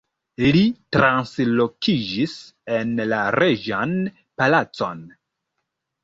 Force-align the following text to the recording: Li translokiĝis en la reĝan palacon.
Li 0.53 0.61
translokiĝis 0.95 2.33
en 2.77 2.93
la 3.11 3.19
reĝan 3.35 3.93
palacon. 4.43 5.05